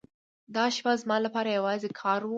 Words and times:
دا 0.55 0.65
شپه 0.75 0.93
زما 1.01 1.17
لپاره 1.25 1.49
یوازې 1.57 1.89
کار 2.01 2.21
و. 2.25 2.29